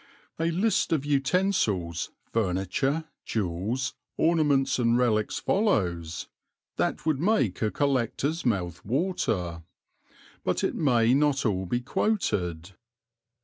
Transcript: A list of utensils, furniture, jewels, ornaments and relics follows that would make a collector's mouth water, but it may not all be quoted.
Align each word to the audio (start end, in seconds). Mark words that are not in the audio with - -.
A 0.39 0.49
list 0.49 0.91
of 0.91 1.05
utensils, 1.05 2.09
furniture, 2.33 3.03
jewels, 3.23 3.93
ornaments 4.17 4.79
and 4.79 4.97
relics 4.97 5.37
follows 5.37 6.27
that 6.77 7.05
would 7.05 7.19
make 7.19 7.61
a 7.61 7.69
collector's 7.69 8.43
mouth 8.43 8.83
water, 8.83 9.61
but 10.43 10.63
it 10.63 10.73
may 10.73 11.13
not 11.13 11.45
all 11.45 11.67
be 11.67 11.81
quoted. 11.81 12.71